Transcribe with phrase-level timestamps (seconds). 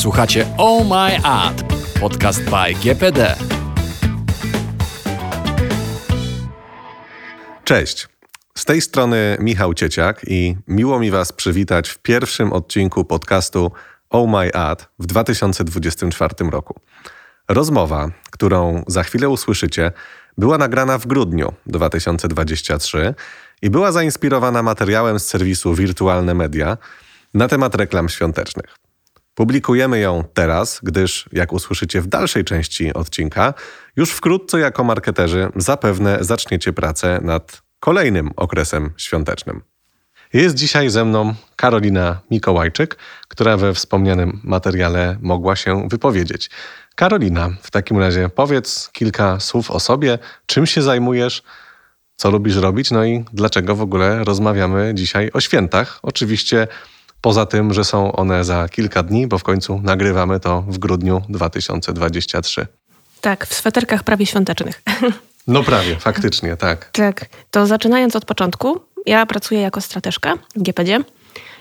[0.00, 1.62] Słuchacie Oh My Ad,
[2.00, 3.36] podcast by GPD.
[7.64, 8.08] Cześć.
[8.54, 13.72] Z tej strony Michał Cieciak i miło mi Was przywitać w pierwszym odcinku podcastu
[14.10, 16.80] Oh My Ad w 2024 roku.
[17.48, 19.92] Rozmowa, którą za chwilę usłyszycie,
[20.38, 23.14] była nagrana w grudniu 2023
[23.62, 26.78] i była zainspirowana materiałem z serwisu Wirtualne Media
[27.34, 28.79] na temat reklam świątecznych.
[29.40, 33.54] Publikujemy ją teraz, gdyż, jak usłyszycie w dalszej części odcinka,
[33.96, 39.62] już wkrótce jako marketerzy zapewne zaczniecie pracę nad kolejnym okresem świątecznym.
[40.32, 42.96] Jest dzisiaj ze mną Karolina Mikołajczyk,
[43.28, 46.50] która we wspomnianym materiale mogła się wypowiedzieć.
[46.94, 51.42] Karolina, w takim razie powiedz kilka słów o sobie, czym się zajmujesz,
[52.16, 55.98] co lubisz robić, no i dlaczego w ogóle rozmawiamy dzisiaj o świętach.
[56.02, 56.68] Oczywiście
[57.20, 61.22] poza tym, że są one za kilka dni, bo w końcu nagrywamy to w grudniu
[61.28, 62.66] 2023.
[63.20, 64.82] Tak, w sweterkach prawie świątecznych.
[65.46, 66.90] No prawie, faktycznie, tak.
[66.92, 70.98] tak, to zaczynając od początku, ja pracuję jako strateżka w GPD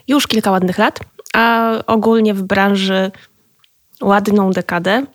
[0.08, 1.00] już kilka ładnych lat,
[1.34, 3.12] a ogólnie w branży
[4.02, 5.06] ładną dekadę.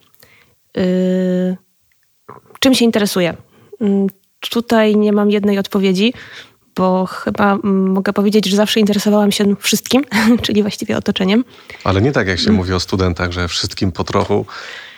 [0.77, 1.57] Yy,
[2.61, 3.35] czym się interesuję?
[3.81, 4.07] Yy,
[4.51, 6.15] tutaj nie mam jednej odpowiedzi,
[6.77, 10.05] bo chyba mogę powiedzieć, że zawsze interesowałam się wszystkim,
[10.43, 11.45] czyli właściwie otoczeniem.
[11.85, 14.47] Ale nie tak jak się mówi o studentach, że wszystkim po trochu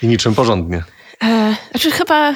[0.02, 0.84] i niczym porządnie.
[1.22, 2.34] E, znaczy chyba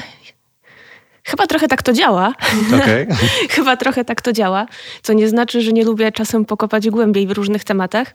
[1.25, 2.33] Chyba trochę tak to działa.
[2.69, 3.07] Okay.
[3.57, 4.67] Chyba trochę tak to działa,
[5.03, 8.13] co nie znaczy, że nie lubię czasem pokopać głębiej w różnych tematach,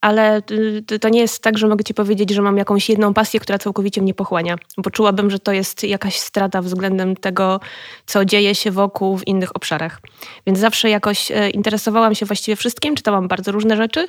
[0.00, 0.42] ale
[0.90, 3.58] y, to nie jest tak, że mogę ci powiedzieć, że mam jakąś jedną pasję, która
[3.58, 7.60] całkowicie mnie pochłania, bo czułabym, że to jest jakaś strata względem tego,
[8.06, 10.00] co dzieje się wokół w innych obszarach.
[10.46, 14.06] Więc zawsze jakoś e, interesowałam się właściwie wszystkim, czytałam bardzo różne rzeczy.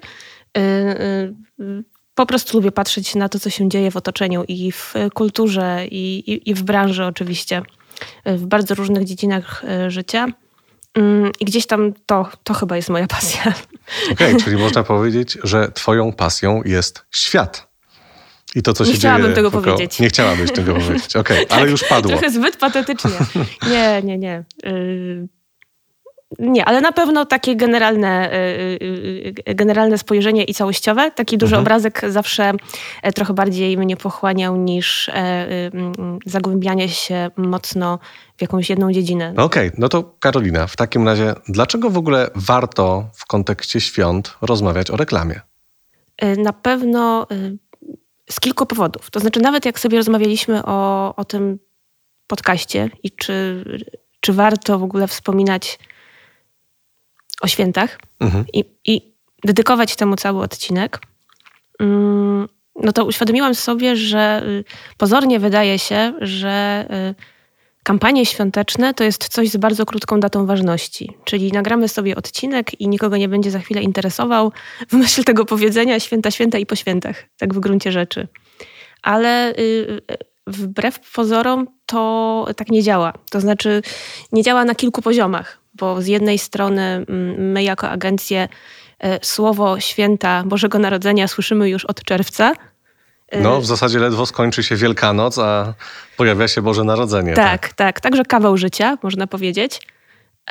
[0.58, 0.62] Y,
[1.60, 1.84] y,
[2.16, 6.32] po prostu lubię patrzeć na to, co się dzieje w otoczeniu i w kulturze, i,
[6.32, 7.62] i, i w branży oczywiście
[8.26, 10.28] w bardzo różnych dziedzinach e, życia.
[10.94, 13.54] Mm, I gdzieś tam to, to chyba jest moja pasja.
[14.12, 17.74] Okej, okay, czyli można powiedzieć, że twoją pasją jest świat.
[18.56, 19.36] I to, co nie się chciałabym dzieje.
[19.36, 20.00] tego powiedzieć.
[20.00, 21.16] Nie chciałabyś tego powiedzieć.
[21.16, 22.12] Okej, okay, ale już padło.
[22.18, 23.12] Trochę zbyt patetycznie.
[23.70, 24.44] Nie, nie, nie.
[24.66, 25.28] Y,
[26.40, 31.12] nie, ale na pewno takie generalne, y, y, y, generalne spojrzenie i całościowe.
[31.12, 31.64] Taki duży mhm.
[31.64, 32.52] obrazek zawsze
[33.02, 35.48] e, trochę bardziej mnie pochłaniał niż e,
[36.26, 38.00] zagłębianie się mocno
[38.38, 39.34] w jakąś jedną dziedzinę.
[39.38, 44.38] Okej, okay, no to Karolina, w takim razie dlaczego w ogóle warto w kontekście świąt
[44.42, 45.42] rozmawiać o reklamie?
[46.18, 47.28] E, na pewno
[48.30, 49.12] z kilku powodów.
[49.12, 51.60] To znaczy nawet jak sobie rozmawialiśmy o, o tym
[52.28, 53.66] podcaście i czy,
[54.20, 55.80] czy warto w ogóle wspominać
[57.42, 58.46] o świętach mhm.
[58.54, 59.14] i, i
[59.44, 61.00] dedykować temu cały odcinek,
[61.80, 64.64] mm, no to uświadomiłam sobie, że y,
[64.98, 67.16] pozornie wydaje się, że y,
[67.84, 71.18] kampanie świąteczne to jest coś z bardzo krótką datą ważności.
[71.24, 74.52] Czyli nagramy sobie odcinek i nikogo nie będzie za chwilę interesował
[74.90, 78.28] w myśl tego powiedzenia święta, święta i po świętach, tak w gruncie rzeczy.
[79.02, 80.02] Ale y,
[80.48, 83.14] wbrew pozorom to tak nie działa.
[83.32, 83.82] To znaczy
[84.32, 88.48] nie działa na kilku poziomach bo z jednej strony mm, my jako agencje
[89.00, 92.54] e, słowo święta Bożego Narodzenia słyszymy już od czerwca.
[93.30, 95.74] E, no, w zasadzie ledwo skończy się Wielkanoc, a
[96.18, 97.34] pojawia się Boże Narodzenie.
[97.34, 99.82] Tak, tak, tak także kawał życia, można powiedzieć.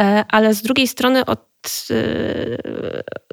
[0.01, 1.53] E, ale z drugiej strony od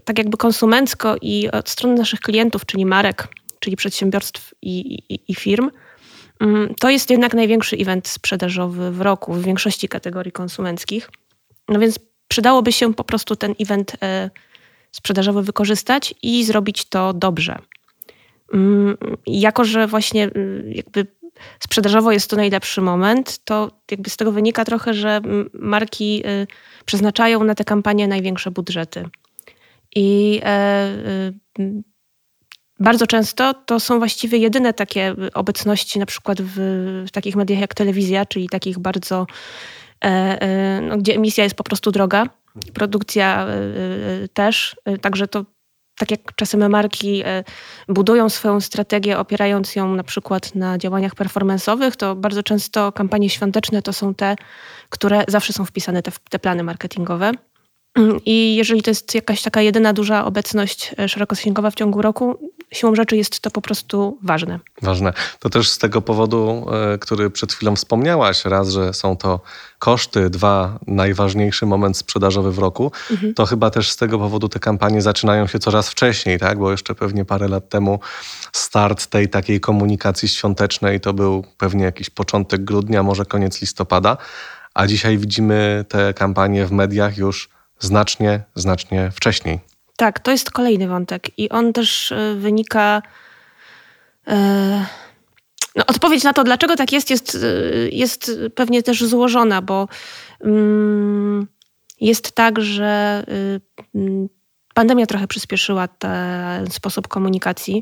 [0.06, 3.28] tak jakby konsumencko i od strony naszych klientów, czyli marek,
[3.60, 4.80] czyli przedsiębiorstw i,
[5.10, 5.70] i, i firm,
[6.40, 11.10] mm, to jest jednak największy event sprzedażowy w roku w większości kategorii konsumenckich.
[11.69, 14.30] No więc przydałoby się po prostu ten event e,
[14.91, 17.59] sprzedażowy wykorzystać i zrobić to dobrze.
[18.53, 18.97] Mm,
[19.28, 21.08] jako, że właśnie mm, jakby
[21.59, 25.22] sprzedażowo jest to najlepszy moment, to jakby z tego wynika trochę, że
[25.53, 26.47] marki e,
[26.85, 29.06] przeznaczają na te kampanie największe budżety.
[29.96, 31.31] I e,
[32.79, 36.55] bardzo często to są właściwie jedyne takie obecności, na przykład w,
[37.08, 39.28] w takich mediach jak telewizja, czyli takich bardzo
[40.81, 42.25] no, gdzie emisja jest po prostu droga,
[42.73, 45.46] produkcja e, też, także to
[45.97, 47.23] tak jak czasem marki
[47.87, 53.81] budują swoją strategię, opierając ją na przykład na działaniach performance'owych, to bardzo często kampanie świąteczne
[53.81, 54.35] to są te,
[54.90, 57.31] które zawsze są wpisane te, te plany marketingowe.
[58.26, 62.40] I jeżeli to jest jakaś taka jedyna duża obecność szerokosięgowa w ciągu roku,
[62.72, 64.59] siłą rzeczy jest to po prostu ważne.
[64.82, 65.14] Ważne.
[65.40, 69.40] To też z tego powodu, e, który przed chwilą wspomniałaś, raz, że są to
[69.80, 73.34] koszty, dwa, najważniejszy moment sprzedażowy w roku, mhm.
[73.34, 76.59] to chyba też z tego powodu te kampanie zaczynają się coraz wcześniej, tak?
[76.59, 78.00] Bo jeszcze pewnie parę lat temu
[78.53, 84.18] start tej takiej komunikacji świątecznej to był pewnie jakiś początek grudnia, może koniec listopada,
[84.74, 89.59] a dzisiaj widzimy te kampanie w mediach już znacznie, znacznie wcześniej.
[89.97, 93.02] Tak, to jest kolejny wątek i on też e, wynika.
[94.28, 94.85] E,
[95.76, 99.87] no, odpowiedź na to, dlaczego tak jest, jest, e, jest pewnie też złożona, bo
[100.41, 101.47] mm,
[102.02, 103.23] jest tak, że
[103.96, 104.29] mm,
[104.73, 107.82] pandemia trochę przyspieszyła ten sposób komunikacji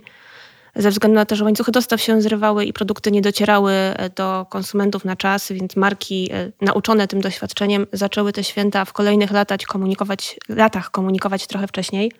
[0.77, 4.45] ze względu na to, że łańcuchy dostaw się zrywały i produkty nie docierały e, do
[4.49, 9.59] konsumentów na czas, więc marki e, nauczone tym doświadczeniem zaczęły te święta w kolejnych latach
[9.59, 12.11] komunikować, latach komunikować trochę wcześniej.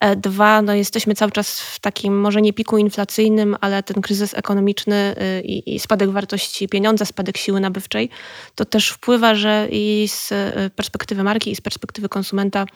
[0.00, 4.34] E, dwa, no jesteśmy cały czas w takim może nie piku inflacyjnym, ale ten kryzys
[4.34, 5.14] ekonomiczny
[5.44, 8.10] i, i, spadek wartości pieniądza, spadek siły nabywczej,
[8.54, 10.32] to też wpływa, że i z
[10.74, 12.66] perspektywy marki, i z perspektywy konsumenta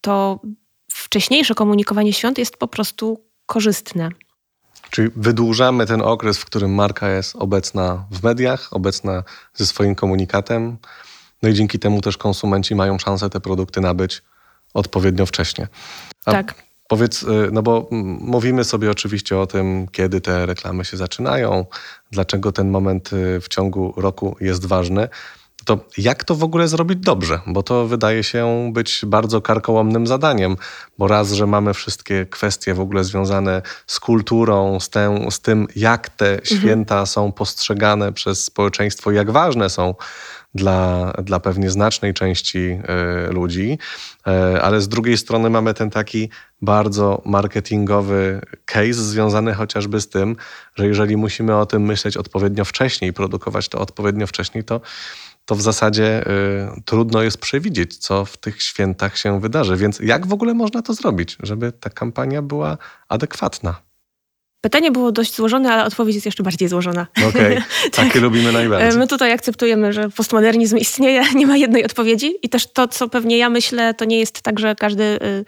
[0.00, 0.40] to
[0.90, 4.08] wcześniejsze komunikowanie świąt jest po prostu korzystne.
[4.90, 9.22] Czyli wydłużamy ten okres, w którym marka jest obecna w mediach, obecna
[9.54, 10.76] ze swoim komunikatem,
[11.42, 14.22] no i dzięki temu też konsumenci mają szansę te produkty nabyć
[14.74, 15.68] odpowiednio wcześnie.
[16.26, 16.54] A tak.
[16.88, 17.88] Powiedz, y, no bo
[18.20, 21.66] mówimy sobie oczywiście o tym, kiedy te reklamy się zaczynają,
[22.10, 25.08] dlaczego ten moment y, w ciągu roku jest ważny
[25.64, 27.40] to jak to w ogóle zrobić dobrze?
[27.46, 30.56] Bo to wydaje się być bardzo karkołomnym zadaniem,
[30.98, 35.66] bo raz, że mamy wszystkie kwestie w ogóle związane z kulturą, z, tę, z tym,
[35.76, 36.60] jak te mhm.
[36.60, 39.94] święta są postrzegane przez społeczeństwo, jak ważne są
[40.54, 43.78] dla, dla pewnie znacznej części y, ludzi,
[44.26, 46.28] y, ale z drugiej strony mamy ten taki
[46.62, 50.36] bardzo marketingowy case związany chociażby z tym,
[50.74, 54.80] że jeżeli musimy o tym myśleć odpowiednio wcześniej, produkować to odpowiednio wcześniej, to
[55.44, 56.24] to w zasadzie
[56.76, 59.76] y, trudno jest przewidzieć, co w tych świętach się wydarzy.
[59.76, 63.82] Więc jak w ogóle można to zrobić, żeby ta kampania była adekwatna?
[64.64, 67.06] Pytanie było dość złożone, ale odpowiedź jest jeszcze bardziej złożona.
[67.28, 67.62] Okej, okay.
[67.96, 68.22] takie tak.
[68.22, 68.98] lubimy najbardziej.
[68.98, 73.38] My tutaj akceptujemy, że postmodernizm istnieje, nie ma jednej odpowiedzi i też to, co pewnie
[73.38, 75.44] ja myślę, to nie jest tak, że każdy y,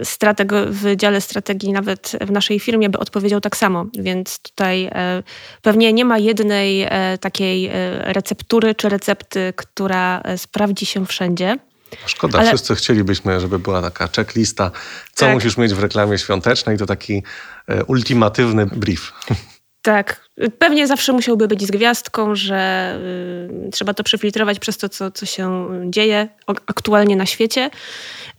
[0.00, 3.86] y, strateg w dziale strategii, nawet w naszej firmie, by odpowiedział tak samo.
[3.98, 4.90] Więc tutaj y,
[5.62, 6.86] pewnie nie ma jednej
[7.20, 11.58] takiej receptury czy recepty, która sprawdzi się wszędzie.
[12.06, 12.48] Szkoda, Ale...
[12.48, 14.70] wszyscy chcielibyśmy, żeby była taka checklista,
[15.12, 15.34] co tak.
[15.34, 17.22] musisz mieć w reklamie świątecznej, to taki
[17.68, 19.12] e, ultimatywny brief.
[19.84, 22.98] Tak, pewnie zawsze musiałby być z gwiazdką, że
[23.66, 27.70] y, trzeba to przefiltrować przez to, co, co się dzieje aktualnie na świecie.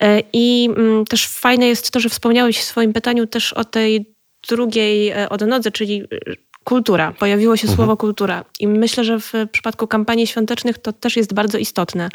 [0.03, 0.69] Y, I
[1.01, 4.15] y, też fajne jest to, że wspomniałeś w swoim pytaniu też o tej
[4.49, 7.13] drugiej e, odnodze, czyli y, kultura.
[7.19, 7.75] Pojawiło się mhm.
[7.75, 8.45] słowo kultura.
[8.59, 12.09] I myślę, że w przypadku kampanii świątecznych to też jest bardzo istotne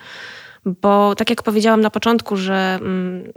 [0.64, 3.32] bo tak jak powiedziałam na początku, że mm,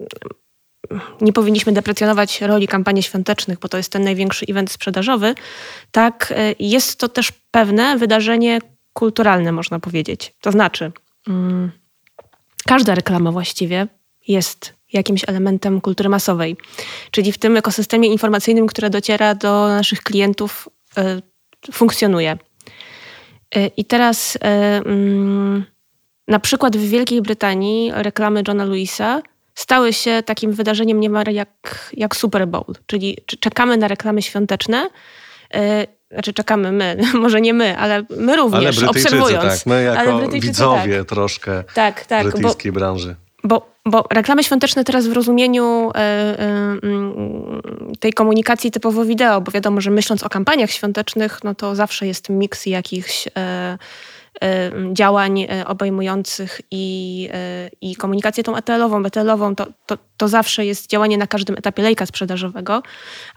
[1.21, 5.35] nie powinniśmy deprecjonować roli kampanii świątecznych, bo to jest ten największy event sprzedażowy,
[5.91, 8.59] tak e, jest to też pewne wydarzenie
[8.93, 10.33] kulturalne, można powiedzieć.
[10.41, 10.91] To znaczy,
[11.27, 11.71] mm,
[12.67, 13.87] każda reklama właściwie
[14.27, 16.57] jest jakimś elementem kultury masowej,
[17.11, 21.21] czyli w tym ekosystemie informacyjnym, które dociera do naszych klientów, e,
[21.71, 22.37] funkcjonuje.
[23.55, 25.72] E, I teraz mm,
[26.27, 29.21] na przykład w Wielkiej Brytanii reklamy Johna Lewisa
[29.55, 34.89] stały się takim wydarzeniem niemal jak, jak Super Bowl, czyli czekamy na reklamy świąteczne.
[35.53, 35.59] Yy,
[36.11, 39.59] znaczy czekamy my, może nie my, ale my również, ale obserwując.
[39.59, 41.07] Tak, my jako widzowie tak.
[41.07, 43.15] troszkę tak, tak, brytyjskiej bo, branży.
[43.43, 45.91] Bo, bo reklamy świąteczne teraz w rozumieniu
[46.81, 51.75] yy, yy, tej komunikacji typowo wideo, bo wiadomo, że myśląc o kampaniach świątecznych, no to
[51.75, 53.27] zawsze jest miks jakichś
[54.93, 59.05] działań e, obejmujących i, e, i komunikację tą ETL-ową.
[59.05, 62.83] ETL-ową to, to, to zawsze jest działanie na każdym etapie lejka sprzedażowego,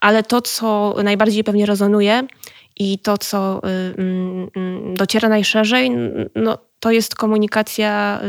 [0.00, 2.26] ale to, co najbardziej pewnie rezonuje
[2.76, 3.62] i to, co
[4.94, 5.90] dociera najszerzej,
[6.34, 8.20] no, to jest komunikacja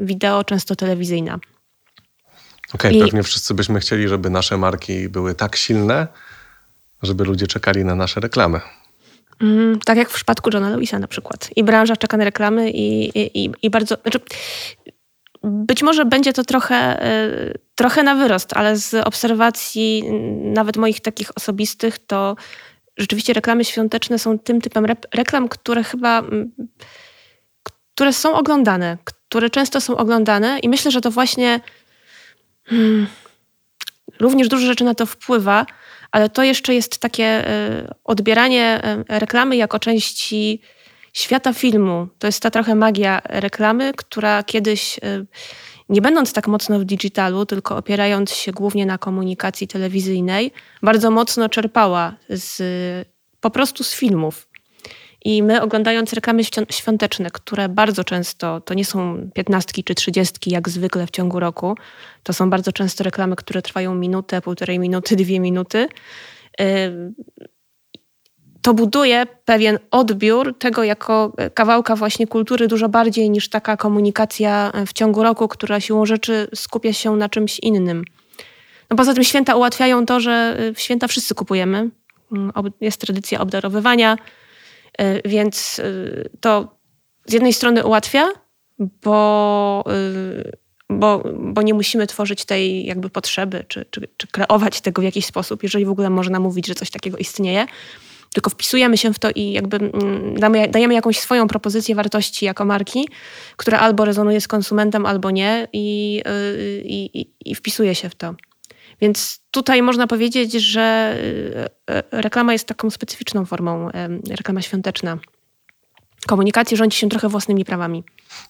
[0.00, 1.38] wideo, często telewizyjna.
[2.74, 6.06] Okej, okay, pewnie wszyscy byśmy chcieli, żeby nasze marki były tak silne,
[7.02, 8.60] żeby ludzie czekali na nasze reklamy.
[9.40, 11.50] Mm, tak jak w przypadku Johna Lewisa na przykład.
[11.56, 13.96] I branża czeka na reklamy i, i, i bardzo...
[14.02, 14.20] Znaczy,
[15.42, 17.06] być może będzie to trochę,
[17.50, 20.04] y, trochę na wyrost, ale z obserwacji
[20.40, 22.36] nawet moich takich osobistych, to
[22.96, 26.22] rzeczywiście reklamy świąteczne są tym typem reklam, które chyba
[27.94, 31.60] które są oglądane, które często są oglądane i myślę, że to właśnie
[32.64, 33.06] hmm,
[34.20, 35.66] również dużo rzeczy na to wpływa,
[36.14, 37.44] ale to jeszcze jest takie
[38.04, 40.60] odbieranie reklamy jako części
[41.12, 42.08] świata filmu.
[42.18, 45.00] To jest ta trochę magia reklamy, która kiedyś,
[45.88, 50.52] nie będąc tak mocno w digitalu, tylko opierając się głównie na komunikacji telewizyjnej,
[50.82, 52.62] bardzo mocno czerpała z,
[53.40, 54.48] po prostu z filmów.
[55.24, 60.68] I my oglądając reklamy świąteczne, które bardzo często to nie są piętnastki czy trzydziestki jak
[60.68, 61.76] zwykle w ciągu roku,
[62.22, 65.88] to są bardzo często reklamy, które trwają minutę, półtorej minuty, dwie minuty.
[68.62, 74.92] To buduje pewien odbiór tego jako kawałka właśnie kultury dużo bardziej niż taka komunikacja w
[74.92, 78.04] ciągu roku, która siłą rzeczy skupia się na czymś innym.
[78.90, 81.90] No poza tym święta ułatwiają to, że w święta wszyscy kupujemy.
[82.32, 84.16] Mm, jest tradycja obdarowywania,
[85.24, 85.84] więc e,
[86.40, 86.78] to
[87.26, 88.28] z jednej strony ułatwia,
[88.78, 90.52] bo, e,
[90.90, 95.26] bo, bo nie musimy tworzyć tej jakby potrzeby, czy, czy, czy kreować tego w jakiś
[95.26, 97.66] sposób, jeżeli w ogóle można mówić, że coś takiego istnieje
[98.34, 102.64] tylko wpisujemy się w to i jakby mm, damy, dajemy jakąś swoją propozycję wartości jako
[102.64, 103.08] marki,
[103.56, 106.22] która albo rezonuje z konsumentem, albo nie i,
[106.84, 108.34] i, i, i wpisuje się w to.
[109.00, 111.16] Więc tutaj można powiedzieć, że
[111.90, 113.88] e, reklama jest taką specyficzną formą,
[114.30, 115.18] reklama świąteczna.
[116.26, 118.04] Komunikacji rządzi się trochę własnymi prawami.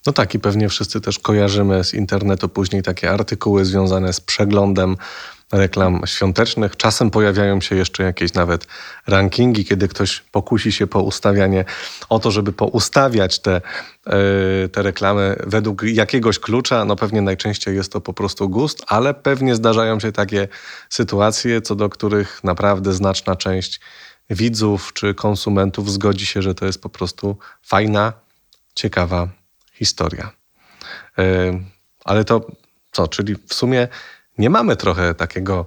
[0.07, 4.97] No tak, i pewnie wszyscy też kojarzymy z internetu później takie artykuły związane z przeglądem
[5.53, 6.77] reklam świątecznych.
[6.77, 8.67] Czasem pojawiają się jeszcze jakieś nawet
[9.07, 11.65] rankingi, kiedy ktoś pokusi się po ustawianie
[12.09, 13.61] o to, żeby poustawiać te,
[14.07, 16.85] e, te reklamy według jakiegoś klucza.
[16.85, 20.49] No pewnie najczęściej jest to po prostu gust, ale pewnie zdarzają się takie
[20.89, 23.81] sytuacje, co do których naprawdę znaczna część
[24.31, 28.13] widzów czy konsumentów zgodzi się, że to jest po prostu fajna,
[28.75, 29.29] ciekawa
[29.73, 30.31] historia.
[31.19, 31.25] E,
[32.05, 32.47] ale to
[32.95, 33.89] co, czyli w sumie
[34.39, 35.67] nie mamy trochę takiego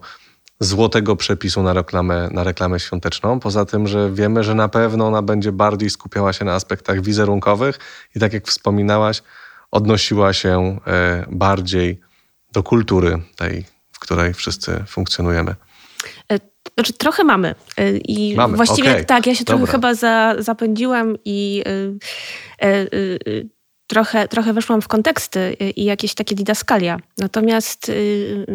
[0.59, 3.39] złotego przepisu na reklamę, na reklamę świąteczną.
[3.39, 7.79] Poza tym, że wiemy, że na pewno ona będzie bardziej skupiała się na aspektach wizerunkowych
[8.15, 9.21] i tak jak wspominałaś,
[9.71, 11.99] odnosiła się e, bardziej
[12.51, 15.55] do kultury tej, w której wszyscy funkcjonujemy.
[16.31, 16.39] E,
[16.73, 17.55] znaczy, trochę mamy.
[17.77, 18.57] E, I mamy.
[18.57, 19.05] właściwie okay.
[19.05, 19.57] tak, ja się Dobra.
[19.57, 21.63] trochę chyba za, zapędziłam i
[23.87, 26.99] trochę, trochę weszłam w konteksty i jakieś takie didaskalia.
[27.17, 28.45] Natomiast y,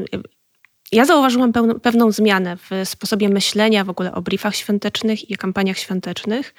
[0.93, 5.79] ja zauważyłam pełną, pewną zmianę w sposobie myślenia w ogóle o briefach świątecznych i kampaniach
[5.79, 6.55] świątecznych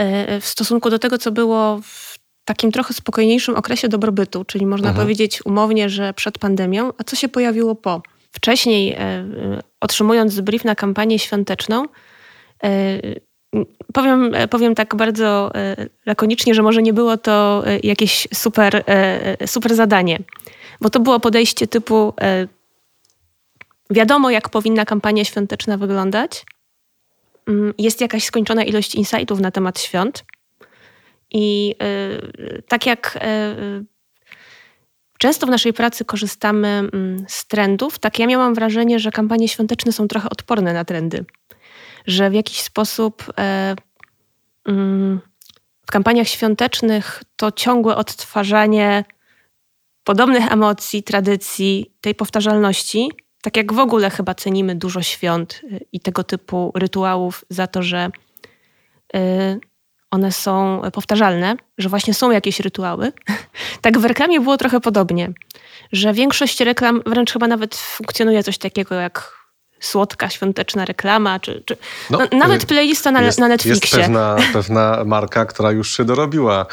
[0.00, 4.88] y, w stosunku do tego, co było w takim trochę spokojniejszym okresie dobrobytu, czyli można
[4.88, 5.06] mhm.
[5.06, 8.02] powiedzieć umownie, że przed pandemią, a co się pojawiło po.
[8.32, 8.96] Wcześniej, y,
[9.80, 11.86] otrzymując brief na kampanię świąteczną,
[13.92, 15.76] Powiem, powiem tak bardzo e,
[16.06, 20.18] lakonicznie, że może nie było to e, jakieś super, e, super zadanie,
[20.80, 22.14] bo to było podejście typu
[23.90, 26.44] wiadomo, jak powinna kampania świąteczna wyglądać.
[27.48, 30.24] Mm, jest jakaś skończona ilość insightów na temat świąt.
[31.30, 31.74] I
[32.68, 33.18] tak jak
[35.18, 39.92] często w naszej pracy korzystamy mm, z trendów, tak ja miałam wrażenie, że kampanie świąteczne
[39.92, 41.24] są trochę odporne na trendy
[42.06, 43.74] że w jakiś sposób e,
[44.68, 45.20] mm,
[45.86, 49.04] w kampaniach świątecznych to ciągłe odtwarzanie
[50.04, 53.10] podobnych emocji, tradycji, tej powtarzalności,
[53.42, 57.82] tak jak w ogóle chyba cenimy dużo świąt e, i tego typu rytuałów za to,
[57.82, 58.10] że
[59.14, 59.58] e,
[60.10, 63.12] one są powtarzalne, że właśnie są jakieś rytuały.
[63.82, 65.32] tak w reklamie było trochę podobnie,
[65.92, 69.39] że większość reklam wręcz chyba nawet funkcjonuje coś takiego jak
[69.80, 71.76] słodka, świąteczna reklama, czy, czy
[72.10, 73.98] no, no, nawet y, playlista na, jest, na Netflixie.
[73.98, 76.66] Jest pewna, pewna marka, która już się dorobiła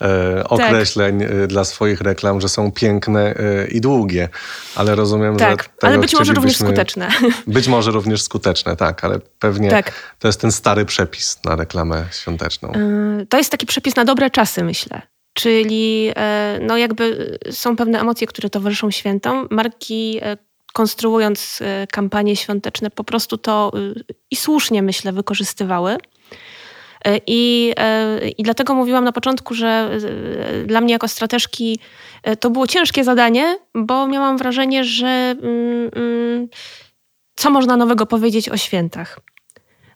[0.00, 1.30] e, określeń tak.
[1.30, 4.28] E, dla swoich reklam, że są piękne e, i długie,
[4.74, 5.88] ale rozumiem, tak, że...
[5.88, 7.08] ale być może również skuteczne.
[7.46, 9.92] Być może również skuteczne, tak, ale pewnie tak.
[10.18, 12.72] to jest ten stary przepis na reklamę świąteczną.
[12.72, 15.02] E, to jest taki przepis na dobre czasy, myślę.
[15.32, 19.48] Czyli e, no jakby są pewne emocje, które towarzyszą świętom.
[19.50, 20.20] Marki
[20.74, 25.96] konstruując e, kampanie świąteczne, po prostu to y, i słusznie myślę wykorzystywały.
[27.04, 27.74] E, I,
[28.38, 29.90] I dlatego mówiłam na początku, że
[30.66, 31.78] dla mnie jako strateżki
[32.40, 35.06] to było ciężkie zadanie, bo miałam wrażenie, że
[35.42, 36.48] mm, mm,
[37.34, 39.20] co można nowego powiedzieć o świętach.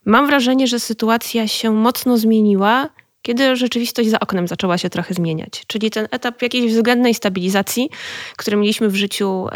[0.05, 2.89] Mam wrażenie, że sytuacja się mocno zmieniła
[3.21, 5.63] kiedy rzeczywistość za oknem zaczęła się trochę zmieniać.
[5.67, 7.89] Czyli ten etap jakiejś względnej stabilizacji,
[8.37, 9.47] który mieliśmy w życiu,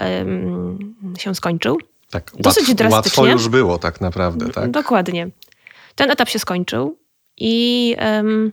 [1.18, 1.78] się skończył.
[2.12, 3.24] Tak, Dosyć łatw, drastycznie.
[3.24, 4.72] Łatwo już było tak naprawdę, tak?
[4.72, 5.30] Dokładnie.
[5.96, 6.98] Ten etap się skończył
[7.38, 8.52] i um,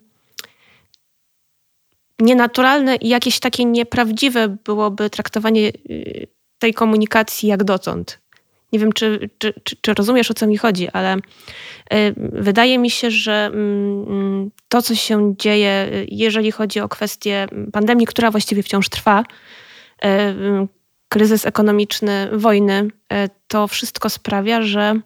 [2.19, 6.27] nienaturalne i jakieś takie nieprawdziwe byłoby traktowanie y,
[6.59, 8.20] tej komunikacji jak dotąd.
[8.73, 11.17] Nie wiem, czy, czy, czy, czy rozumiesz, o co mi chodzi, ale
[12.17, 18.07] wydaje mi się, że mm, mm, to, co się dzieje, jeżeli chodzi o kwestię pandemii,
[18.07, 19.25] która właściwie wciąż trwa,
[21.09, 22.89] kryzys ekonomiczny, wojny,
[23.49, 25.01] to wszystko sprawia, że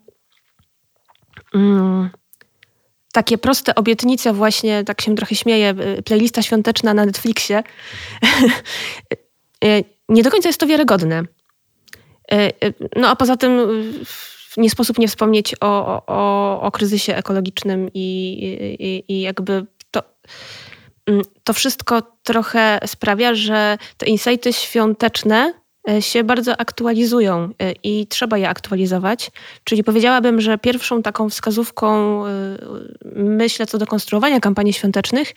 [3.14, 7.62] takie proste obietnice, właśnie tak się trochę śmieję, y, playlista świąteczna na Netflixie,
[9.64, 11.23] y, nie do końca jest to wiarygodne.
[12.33, 13.59] Y, no a poza tym
[14.57, 18.09] nie sposób nie wspomnieć o, o, o kryzysie ekologicznym i,
[18.78, 20.02] i, i jakby to,
[21.07, 28.07] mm, to wszystko trochę sprawia, że te insighty świąteczne E, się bardzo aktualizują e, i
[28.07, 29.31] trzeba je aktualizować.
[29.64, 32.31] Czyli powiedziałabym, że pierwszą taką wskazówką, e,
[33.16, 35.35] myślę, co do konstruowania kampanii świątecznych,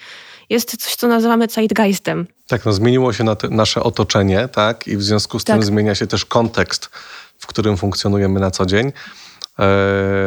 [0.50, 2.28] jest coś, co nazywamy zeitgeistem.
[2.48, 4.88] Tak, no zmieniło się nasze otoczenie, tak?
[4.88, 5.56] I w związku z tak.
[5.56, 6.90] tym zmienia się też kontekst,
[7.38, 8.92] w którym funkcjonujemy na co dzień.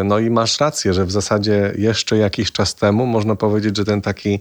[0.04, 4.02] No i masz rację, że w zasadzie jeszcze jakiś czas temu można powiedzieć, że ten
[4.02, 4.40] taki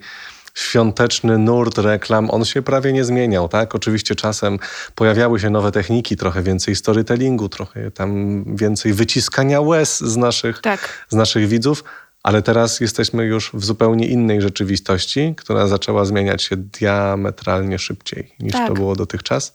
[0.53, 3.75] świąteczny nurt reklam, on się prawie nie zmieniał, tak?
[3.75, 4.59] Oczywiście czasem
[4.95, 11.05] pojawiały się nowe techniki, trochę więcej storytellingu, trochę tam więcej wyciskania łez z naszych, tak.
[11.09, 11.83] z naszych widzów,
[12.23, 18.53] ale teraz jesteśmy już w zupełnie innej rzeczywistości, która zaczęła zmieniać się diametralnie szybciej niż
[18.53, 18.67] tak.
[18.67, 19.53] to było dotychczas.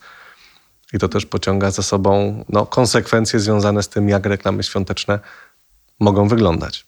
[0.93, 5.19] I to też pociąga za sobą no, konsekwencje związane z tym, jak reklamy świąteczne
[6.01, 6.87] mogą wyglądać.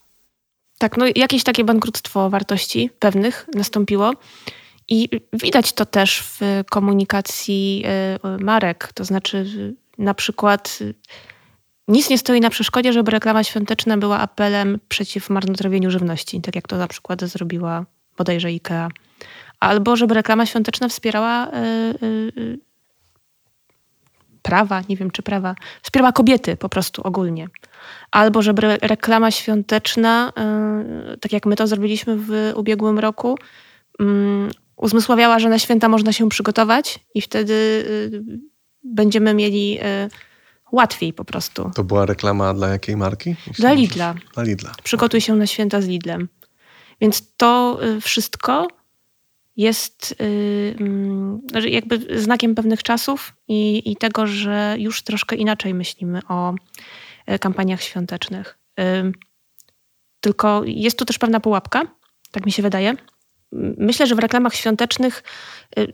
[0.78, 4.12] Tak, no jakieś takie bankructwo wartości pewnych nastąpiło.
[4.88, 6.40] I widać to też w
[6.70, 7.84] komunikacji
[8.40, 8.92] y, marek.
[8.94, 9.46] To znaczy,
[9.98, 10.94] na przykład, y,
[11.88, 16.68] nic nie stoi na przeszkodzie, żeby reklama świąteczna była apelem przeciw marnotrawieniu żywności, tak jak
[16.68, 17.84] to na przykład zrobiła
[18.18, 18.88] bodajże IKEA.
[19.60, 22.58] Albo żeby reklama świąteczna wspierała y,
[24.42, 27.48] prawa, nie wiem czy prawa, wspierała kobiety po prostu ogólnie.
[28.10, 30.32] Albo żeby reklama świąteczna,
[31.14, 33.38] y, tak jak my to zrobiliśmy w ubiegłym roku,
[34.00, 37.84] mm, uzmysławiała, że na święta można się przygotować i wtedy
[38.84, 39.78] będziemy mieli
[40.76, 41.70] łatwiej po prostu.
[41.74, 43.36] To była reklama dla jakiej marki?
[43.58, 44.14] Dla Lidla.
[44.34, 44.72] Dla Lidla.
[44.82, 46.28] Przygotuj się na święta z Lidlem.
[47.00, 48.68] Więc to wszystko
[49.56, 50.14] jest
[50.78, 56.54] mm, jakby znakiem pewnych czasów i, i tego, że już troszkę inaczej myślimy o
[57.26, 58.58] e, kampaniach świątecznych.
[60.20, 61.82] Tylko jest tu też pewna pułapka,
[62.30, 62.94] tak mi się wydaje.
[63.78, 65.22] Myślę, że w reklamach świątecznych
[65.78, 65.92] y,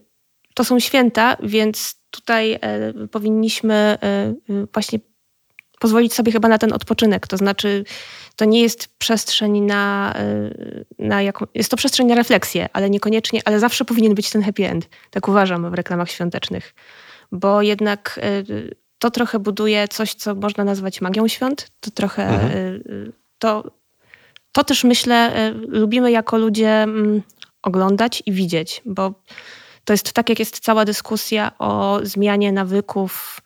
[0.54, 4.34] to są święta, więc tutaj e, powinniśmy e,
[4.72, 4.98] właśnie
[5.78, 7.26] pozwolić sobie chyba na ten odpoczynek.
[7.26, 7.84] To znaczy,
[8.36, 10.14] to nie jest przestrzeń na,
[10.98, 14.68] na jaką, jest to przestrzeń na refleksję, ale niekoniecznie, ale zawsze powinien być ten happy
[14.68, 14.88] end.
[15.10, 16.74] Tak uważam w reklamach świątecznych.
[17.32, 18.20] Bo jednak
[18.98, 21.70] to trochę buduje coś, co można nazwać magią świąt.
[21.80, 22.82] To trochę, mhm.
[23.38, 23.64] To,
[24.52, 25.32] to też myślę,
[25.68, 27.22] lubimy jako ludzie mm,
[27.62, 29.14] oglądać i widzieć, bo
[29.85, 33.40] to jest tak, jak jest cała dyskusja o zmianie nawyków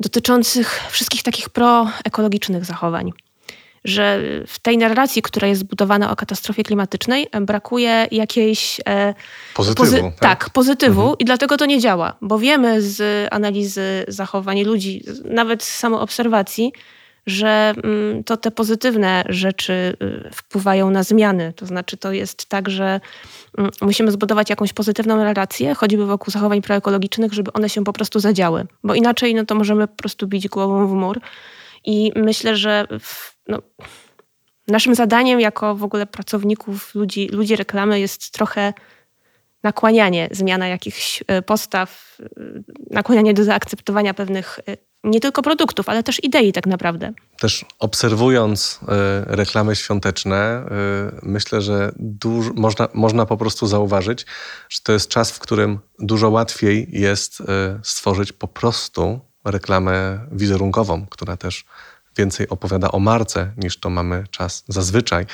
[0.00, 3.12] dotyczących wszystkich takich proekologicznych zachowań.
[3.84, 8.80] Że w tej narracji, która jest zbudowana o katastrofie klimatycznej, brakuje jakiejś.
[8.88, 9.14] E,
[9.54, 9.84] pozytywu.
[9.84, 10.18] Pozy tak?
[10.18, 10.50] tak?
[10.50, 11.18] pozytywu mhm.
[11.18, 16.72] i dlatego to nie działa, bo wiemy z analizy zachowań ludzi, nawet z samoobserwacji,
[17.26, 21.52] że mm, to te pozytywne rzeczy y, wpływają na zmiany.
[21.56, 23.00] To znaczy, to jest tak, że
[23.58, 28.20] mm, musimy zbudować jakąś pozytywną relację, choćby wokół zachowań proekologicznych, żeby one się po prostu
[28.20, 28.66] zadziały.
[28.84, 31.20] Bo inaczej no to możemy po prostu bić głową w mur.
[31.84, 33.62] I myślę, że w, no,
[34.68, 38.72] naszym zadaniem jako w ogóle pracowników, ludzi, ludzi reklamy jest trochę
[39.66, 44.60] nakłanianie, zmiana jakichś y, postaw, y, nakłanianie do zaakceptowania pewnych
[45.04, 47.12] nie tylko produktów, ale też idei tak naprawdę.
[47.40, 48.80] Też obserwując
[49.26, 50.64] reklamy świąteczne,
[51.22, 51.92] myślę, że
[52.54, 54.26] można, można po prostu zauważyć,
[54.68, 57.42] że to jest czas, w którym dużo łatwiej jest
[57.82, 61.64] stworzyć po prostu reklamę wizerunkową, która też
[62.16, 65.26] więcej opowiada o marce niż to mamy czas zazwyczaj,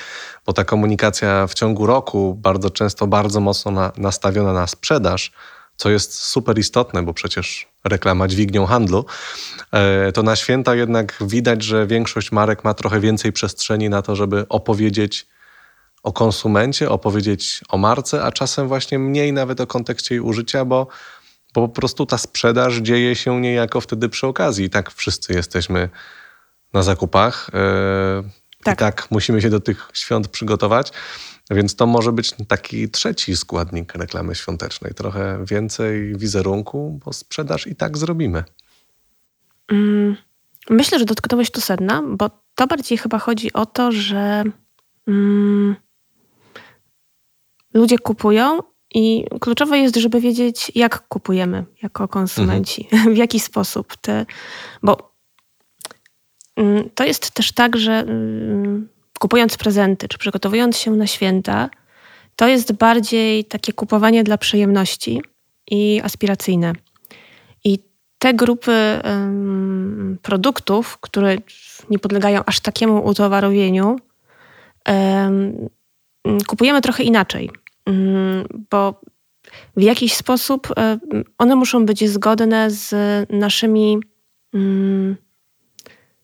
[0.45, 5.31] bo ta komunikacja w ciągu roku bardzo często bardzo mocno na, nastawiona na sprzedaż,
[5.77, 9.05] co jest super istotne, bo przecież reklama dźwignią handlu,
[9.71, 14.15] e, to na święta jednak widać, że większość marek ma trochę więcej przestrzeni na to,
[14.15, 15.27] żeby opowiedzieć
[16.03, 20.87] o konsumencie, opowiedzieć o marce, a czasem właśnie mniej nawet o kontekście jej użycia, bo,
[21.53, 24.65] bo po prostu ta sprzedaż dzieje się niejako wtedy przy okazji.
[24.65, 25.89] I tak wszyscy jesteśmy
[26.73, 27.49] na zakupach.
[27.53, 28.23] E,
[28.63, 28.75] tak.
[28.75, 30.91] I tak musimy się do tych świąt przygotować.
[31.51, 34.93] Więc to może być taki trzeci składnik reklamy świątecznej.
[34.93, 38.43] Trochę więcej wizerunku, bo sprzedaż i tak zrobimy.
[39.71, 40.15] Mm,
[40.69, 44.43] Myślę, że dotknąłeś tu sedna, bo to bardziej chyba chodzi o to, że
[45.07, 45.75] mm,
[47.73, 48.59] ludzie kupują
[48.95, 53.13] i kluczowe jest, żeby wiedzieć, jak kupujemy jako konsumenci, mhm.
[53.15, 53.93] w jaki sposób.
[54.83, 55.12] Bo
[56.95, 58.89] to jest też tak, że mm,
[59.19, 61.69] kupując prezenty, czy przygotowując się na święta,
[62.35, 65.21] to jest bardziej takie kupowanie dla przyjemności
[65.71, 66.73] i aspiracyjne.
[67.63, 67.79] I
[68.19, 69.01] te grupy
[70.21, 71.37] produktów, które
[71.89, 73.95] nie podlegają aż takiemu utowarowieniu,
[74.87, 75.69] um,
[76.47, 77.49] kupujemy trochę inaczej,
[78.69, 79.01] bo
[79.77, 80.67] w jakiś sposób
[81.37, 82.95] one muszą być zgodne z
[83.29, 83.99] naszymi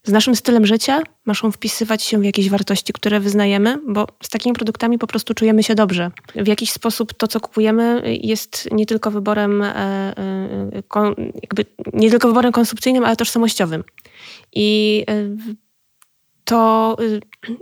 [0.10, 4.56] z naszym stylem życia, muszą wpisywać się w jakieś wartości, które wyznajemy, bo z takimi
[4.56, 6.12] produktami po prostu czujemy się dobrze.
[6.36, 9.76] W jakiś sposób to, co kupujemy, jest nie tylko wyborem, e,
[10.18, 13.84] e, jakby nie tylko wyborem konsumpcyjnym, ale tożsamościowym.
[14.54, 15.30] I e,
[16.44, 16.98] to,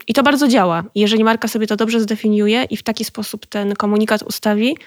[0.07, 0.83] I to bardzo działa.
[0.95, 4.77] Jeżeli marka sobie to dobrze zdefiniuje i w taki sposób ten komunikat ustawi,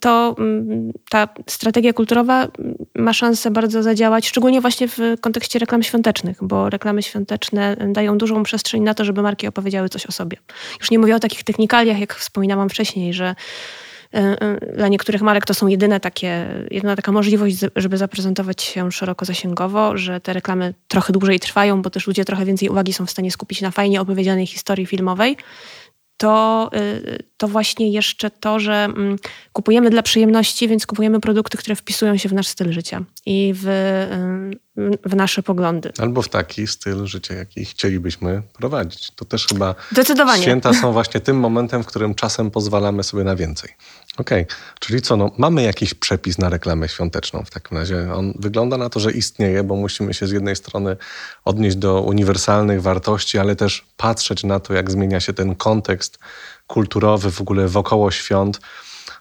[0.00, 2.48] to mm, ta strategia kulturowa
[2.94, 8.42] ma szansę bardzo zadziałać, szczególnie właśnie w kontekście reklam świątecznych, bo reklamy świąteczne dają dużą
[8.42, 10.36] przestrzeń na to, żeby marki opowiedziały coś o sobie.
[10.80, 13.34] Już nie mówię o takich technikaliach, jak wspominałam wcześniej, że
[14.14, 18.92] y, y, dla niektórych marek to są jedyne takie, jedyna taka możliwość, żeby zaprezentować się
[18.92, 23.06] szeroko zasięgowo, że te reklamy trochę dłużej trwają, bo też ludzie trochę więcej uwagi są
[23.06, 25.36] w stanie skupić na fajnie opowiedzianej historii filmowej
[26.18, 29.16] to, y, to właśnie jeszcze to, że mm,
[29.52, 33.66] kupujemy dla przyjemności, więc kupujemy produkty, które wpisują się w nasz styl życia i w,
[33.66, 35.92] y, w nasze poglądy.
[35.98, 39.10] Albo w taki styl życia, jaki chcielibyśmy prowadzić.
[39.10, 40.42] To też chyba Zdecydowanie.
[40.42, 43.70] święta są właśnie tym momentem, w którym czasem pozwalamy sobie na więcej.
[44.18, 44.56] Okej, okay.
[44.80, 48.14] czyli co, no, mamy jakiś przepis na reklamę świąteczną w takim razie.
[48.14, 50.96] On wygląda na to, że istnieje, bo musimy się z jednej strony
[51.44, 56.18] odnieść do uniwersalnych wartości, ale też patrzeć na to, jak zmienia się ten kontekst
[56.66, 58.60] kulturowy w ogóle wokoło świąt,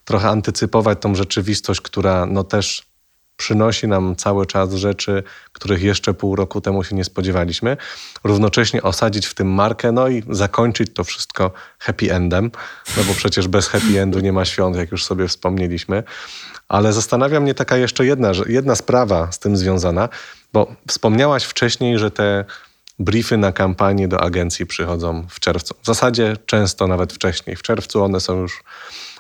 [0.05, 2.86] trochę antycypować tą rzeczywistość, która no też
[3.37, 7.77] przynosi nam cały czas rzeczy, których jeszcze pół roku temu się nie spodziewaliśmy.
[8.23, 12.51] Równocześnie osadzić w tym markę, no i zakończyć to wszystko happy endem,
[12.97, 16.03] no bo przecież bez happy endu nie ma świąt, jak już sobie wspomnieliśmy.
[16.69, 20.09] Ale zastanawia mnie taka jeszcze jedna, jedna sprawa z tym związana,
[20.53, 22.45] bo wspomniałaś wcześniej, że te
[22.99, 25.75] briefy na kampanię do agencji przychodzą w czerwcu.
[25.81, 27.55] W zasadzie często nawet wcześniej.
[27.55, 28.63] W czerwcu one są już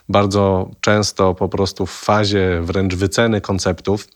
[0.09, 4.07] bardzo często po prostu w fazie wręcz wyceny konceptów.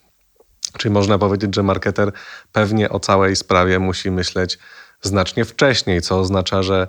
[0.77, 2.11] Czyli można powiedzieć, że marketer
[2.51, 4.59] pewnie o całej sprawie musi myśleć
[5.01, 6.87] znacznie wcześniej, co oznacza, że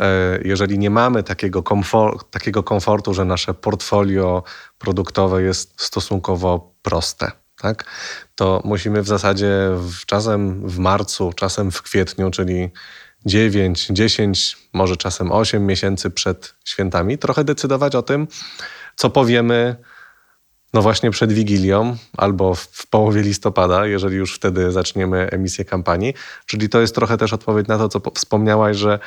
[0.00, 4.42] e, jeżeli nie mamy takiego, komfort, takiego komfortu, że nasze portfolio
[4.78, 7.30] produktowe jest stosunkowo proste,
[7.60, 7.84] tak,
[8.34, 12.70] to musimy w zasadzie w, czasem w marcu, czasem w kwietniu, czyli
[13.26, 18.28] 9, 10, może czasem 8 miesięcy przed świętami, trochę decydować o tym,
[18.96, 19.76] co powiemy
[20.74, 26.14] no właśnie przed Wigilią albo w połowie listopada, jeżeli już wtedy zaczniemy emisję kampanii.
[26.46, 28.98] Czyli to jest trochę też odpowiedź na to, co wspomniałaś, że,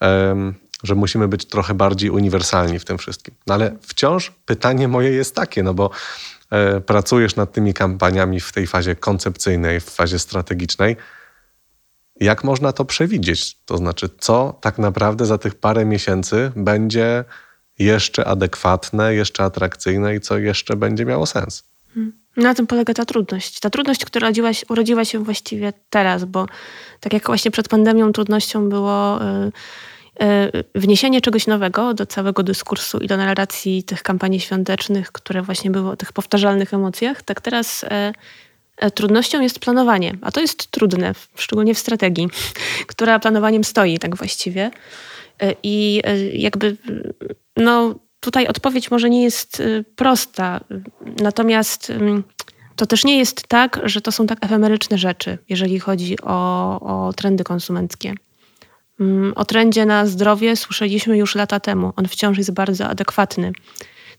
[0.00, 3.34] um, że musimy być trochę bardziej uniwersalni w tym wszystkim.
[3.46, 5.90] No ale wciąż pytanie moje jest takie, no bo
[6.50, 10.96] e, pracujesz nad tymi kampaniami w tej fazie koncepcyjnej, w fazie strategicznej.
[12.20, 13.56] Jak można to przewidzieć?
[13.64, 17.24] To znaczy, co tak naprawdę za tych parę miesięcy będzie
[17.78, 21.64] jeszcze adekwatne, jeszcze atrakcyjne i co jeszcze będzie miało sens?
[21.94, 22.12] Hmm.
[22.36, 23.60] Na tym polega ta trudność.
[23.60, 26.46] Ta trudność, która urodziła, urodziła się właściwie teraz, bo
[27.00, 29.52] tak jak właśnie przed pandemią trudnością było y,
[30.24, 35.70] y, wniesienie czegoś nowego do całego dyskursu i do narracji tych kampanii świątecznych, które właśnie
[35.70, 38.12] były o tych powtarzalnych emocjach, tak teraz E,
[38.94, 42.28] trudnością jest planowanie, a to jest trudne, szczególnie w strategii,
[42.86, 44.70] która planowaniem stoi tak właściwie.
[45.42, 46.76] E, I e, jakby
[47.56, 49.62] no, tutaj odpowiedź może nie jest
[49.96, 50.60] prosta,
[51.20, 51.92] natomiast
[52.76, 57.12] to też nie jest tak, że to są tak efemeryczne rzeczy, jeżeli chodzi o, o
[57.12, 58.14] trendy konsumenckie.
[59.34, 61.92] O trendzie na zdrowie słyszeliśmy już lata temu.
[61.96, 63.52] On wciąż jest bardzo adekwatny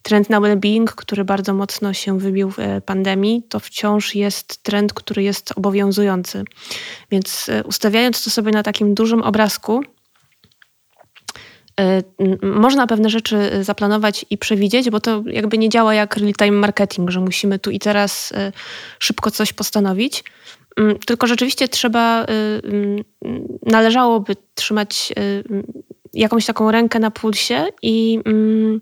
[0.06, 4.94] trend na well-being, który bardzo mocno się wybił w e, pandemii, to wciąż jest trend,
[4.94, 6.44] który jest obowiązujący.
[7.12, 9.84] Więc e, ustawiając to sobie na takim dużym obrazku,
[11.80, 12.04] e,
[12.42, 17.20] można pewne rzeczy zaplanować i przewidzieć, bo to jakby nie działa jak real-time marketing, że
[17.20, 18.34] musimy tu i teraz
[19.00, 20.24] szybko coś postanowić.
[20.78, 23.04] Mm, tylko rzeczywiście trzeba, mm,
[23.66, 25.14] należałoby trzymać
[26.14, 28.82] jakąś taką rękę na pulsie i mm,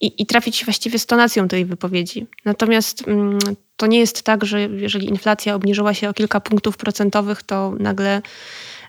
[0.00, 2.26] i, i trafić właściwie z tonacją tej wypowiedzi.
[2.44, 3.38] Natomiast mm,
[3.76, 8.22] to nie jest tak, że jeżeli inflacja obniżyła się o kilka punktów procentowych, to nagle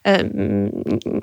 [0.06, 0.30] e,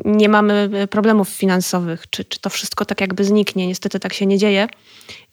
[0.05, 3.67] nie mamy problemów finansowych, czy, czy to wszystko tak jakby zniknie.
[3.67, 4.67] Niestety tak się nie dzieje.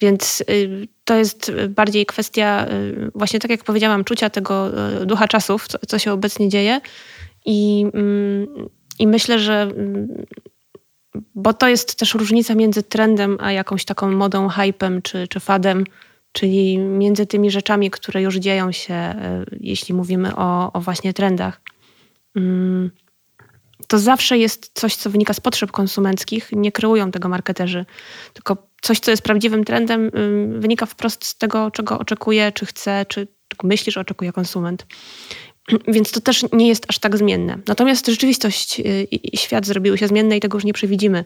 [0.01, 5.27] Więc y, to jest bardziej kwestia, y, właśnie tak jak powiedziałam, czucia tego y, ducha
[5.27, 6.81] czasów, co, co się obecnie dzieje.
[7.45, 8.47] I, mm,
[8.99, 10.25] I myślę, że mm,
[11.35, 15.83] bo to jest też różnica między trendem a jakąś taką modą, hypem czy, czy fadem,
[16.31, 19.15] czyli między tymi rzeczami, które już dzieją się,
[19.59, 21.61] jeśli mówimy o, o właśnie trendach.
[22.35, 22.91] Mm,
[23.87, 26.49] to zawsze jest coś, co wynika z potrzeb konsumenckich.
[26.51, 27.85] Nie kreują tego marketerzy,
[28.33, 30.11] tylko coś, co jest prawdziwym trendem,
[30.59, 33.27] wynika wprost z tego, czego oczekuje, czy chce, czy
[33.63, 34.85] myśli, że oczekuje konsument.
[35.95, 37.57] Więc to też nie jest aż tak zmienne.
[37.67, 41.23] Natomiast rzeczywistość y, i świat zrobiły się zmienne i tego już nie przewidzimy,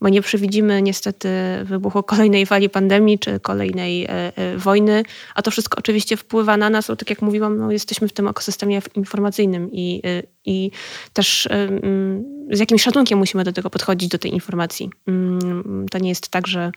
[0.00, 1.28] bo nie przewidzimy niestety
[1.64, 5.02] wybuchu kolejnej fali pandemii czy kolejnej e, e, wojny,
[5.34, 8.28] a to wszystko oczywiście wpływa na nas, bo tak jak mówiłam, no, jesteśmy w tym
[8.28, 10.70] ekosystemie informacyjnym i, y, i
[11.12, 14.90] też mm, z jakimś szacunkiem musimy do tego podchodzić, do tej informacji.
[15.06, 16.72] Mm, to nie jest tak, że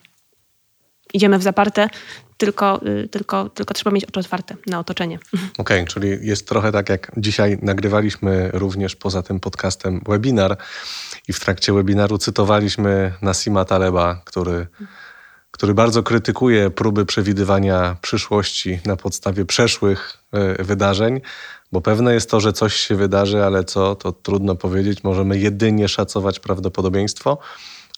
[1.13, 1.89] idziemy w zaparte,
[2.37, 5.19] tylko, y, tylko, tylko trzeba mieć oczy otwarte na otoczenie.
[5.57, 10.57] Okej, okay, czyli jest trochę tak, jak dzisiaj nagrywaliśmy również poza tym podcastem webinar
[11.27, 14.67] i w trakcie webinaru cytowaliśmy Nasima Taleba, który,
[15.51, 20.17] który bardzo krytykuje próby przewidywania przyszłości na podstawie przeszłych
[20.59, 21.21] y, wydarzeń,
[21.71, 25.03] bo pewne jest to, że coś się wydarzy, ale co, to trudno powiedzieć.
[25.03, 27.37] Możemy jedynie szacować prawdopodobieństwo,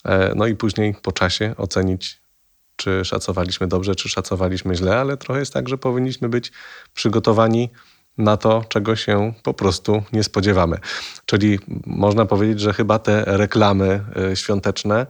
[0.05, 2.21] e, no i później po czasie ocenić
[2.79, 6.51] czy szacowaliśmy dobrze, czy szacowaliśmy źle, ale trochę jest tak, że powinniśmy być
[6.93, 7.69] przygotowani
[8.17, 10.77] na to, czego się po prostu nie spodziewamy.
[11.25, 15.07] Czyli można powiedzieć, że chyba te reklamy e, świąteczne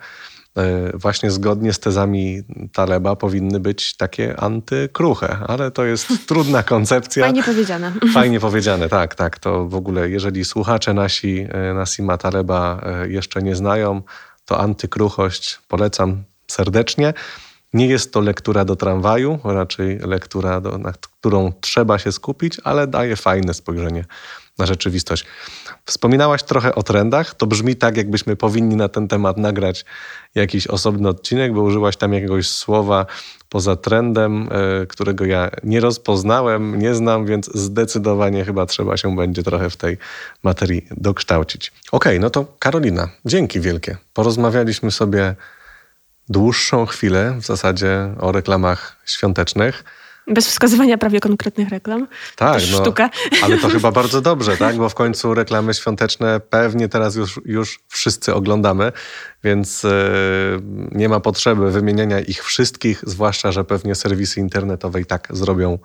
[0.58, 2.41] e, właśnie zgodnie z tezami
[2.73, 7.25] Taleba powinny być takie antykruche, ale to jest trudna koncepcja.
[7.25, 7.93] Fajnie powiedziane.
[8.13, 9.39] Fajnie powiedziane, tak, tak.
[9.39, 14.01] To w ogóle, jeżeli słuchacze nasi e, Nasima Taleba jeszcze nie znają,
[14.45, 17.13] to antykruchość polecam serdecznie.
[17.73, 22.88] Nie jest to lektura do tramwaju, raczej lektura, do, nad którą trzeba się skupić, ale
[22.88, 24.05] daje fajne spojrzenie
[24.60, 25.25] na rzeczywistość.
[25.86, 27.36] Wspominałaś trochę o trendach.
[27.36, 29.86] To brzmi tak, jakbyśmy powinni na ten temat nagrać
[30.36, 33.05] jakiś osobny odcinek, bo użyłaś tam jakiegoś słowa
[33.49, 34.49] poza trendem,
[34.84, 39.77] y, którego ja nie rozpoznałem, nie znam, więc zdecydowanie chyba trzeba się będzie trochę w
[39.77, 39.97] tej
[40.43, 41.71] materii dokształcić.
[41.91, 43.97] Okej, okay, no to Karolina, dzięki wielkie.
[44.13, 45.36] Porozmawialiśmy sobie
[46.29, 49.83] dłuższą chwilę w zasadzie o reklamach świątecznych.
[50.27, 52.07] Bez wskazywania prawie konkretnych reklam.
[52.35, 53.09] Tak, no, sztuka.
[53.43, 54.75] ale to chyba bardzo dobrze, tak?
[54.75, 58.91] Bo w końcu reklamy świąteczne pewnie teraz już, już wszyscy oglądamy,
[59.43, 59.91] więc yy,
[60.91, 65.79] nie ma potrzeby wymieniania ich wszystkich, zwłaszcza, że pewnie serwisy internetowe i tak zrobią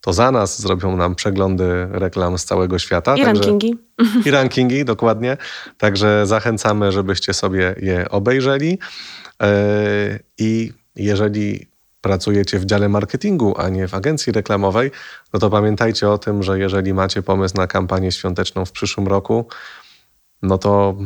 [0.00, 3.16] to za nas, zrobią nam przeglądy reklam z całego świata.
[3.16, 3.78] I Także, rankingi.
[4.26, 5.36] I rankingi, dokładnie.
[5.78, 8.78] Także zachęcamy, żebyście sobie je obejrzeli.
[9.42, 11.66] E, I jeżeli
[12.00, 14.90] pracujecie w dziale marketingu, a nie w agencji reklamowej,
[15.32, 19.48] no to pamiętajcie o tym, że jeżeli macie pomysł na kampanię świąteczną w przyszłym roku,
[20.42, 20.96] no to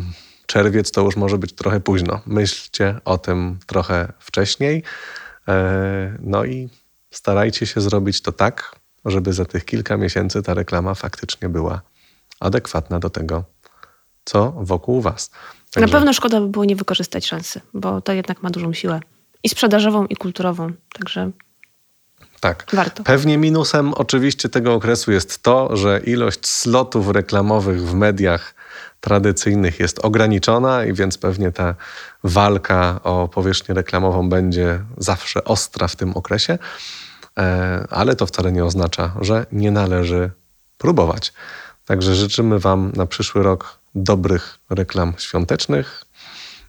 [0.47, 2.21] czerwiec to już może być trochę późno.
[2.27, 4.83] Myślcie o tym trochę wcześniej.
[5.49, 6.69] E, no i
[7.11, 11.83] starajcie się zrobić to tak, żeby za tych kilka miesięcy ta reklama faktycznie była
[12.41, 13.45] adekwatna do tego,
[14.25, 15.31] co wokół Was.
[15.71, 15.87] Także...
[15.87, 19.01] Na pewno szkoda by było nie wykorzystać szansy, bo to jednak ma dużą siłę.
[19.43, 20.73] I sprzedażową, i kulturową.
[20.93, 21.31] Także
[22.41, 22.67] tak.
[22.73, 23.05] Warto.
[23.05, 28.55] Pewnie minusem oczywiście tego okresu jest to, że ilość slotów reklamowych w mediach
[29.01, 31.75] tradycyjnych jest ograniczona i więc pewnie ta
[32.25, 36.59] walka o powierzchnię reklamową będzie zawsze ostra w tym okresie,
[37.91, 40.31] ale to wcale nie oznacza, że nie należy
[40.79, 41.33] próbować.
[41.85, 46.05] Także życzymy Wam na przyszły rok dobrych reklam świątecznych.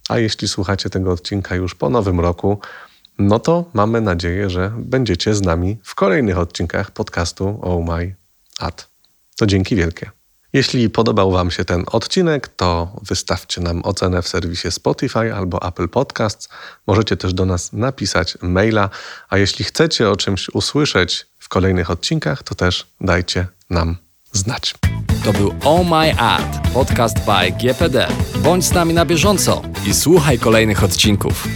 [0.10, 2.60] A jeśli słuchacie tego odcinka już po nowym roku,
[3.20, 8.16] no to mamy nadzieję, że będziecie z nami w kolejnych odcinkach podcastu Oh My
[8.60, 8.90] Ad.
[9.38, 10.12] To dzięki wielkie.
[10.54, 15.90] Jeśli podobał Wam się ten odcinek, to wystawcie nam ocenę w serwisie Spotify albo Apple
[15.90, 16.50] Podcasts.
[16.88, 18.90] Możecie też do nas napisać maila,
[19.30, 23.98] a jeśli chcecie o czymś usłyszeć w kolejnych odcinkach, to też dajcie nam
[24.32, 24.76] znać.
[25.26, 28.08] To był Oh My Ad, podcast by GPD.
[28.36, 31.48] Bądź z nami na bieżąco i słuchaj kolejnych odcinków.